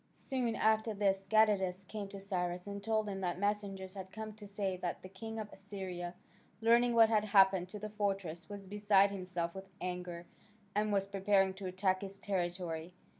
Soon 0.13 0.55
after 0.55 0.95
this 0.95 1.27
Gadatas 1.29 1.87
came 1.87 2.07
to 2.07 2.19
Cyrus 2.19 2.65
and 2.65 2.81
told 2.83 3.07
him 3.07 3.21
that 3.21 3.37
messengers 3.37 3.93
had 3.93 4.11
come 4.11 4.33
to 4.33 4.47
say 4.47 4.75
that 4.77 5.03
the 5.03 5.09
king 5.09 5.37
of 5.37 5.47
Assyria, 5.53 6.15
learning 6.59 6.95
what 6.95 7.09
had 7.09 7.25
happened 7.25 7.69
to 7.69 7.77
the 7.77 7.89
fortress, 7.89 8.49
was 8.49 8.65
beside 8.65 9.11
himself 9.11 9.53
with 9.53 9.69
anger, 9.79 10.25
and 10.73 10.91
was 10.91 11.07
preparing 11.07 11.53
to 11.53 11.67
attack 11.67 12.01
his 12.01 12.17
territory. 12.17 12.95